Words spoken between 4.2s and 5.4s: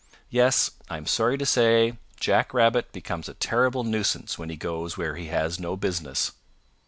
when he goes where he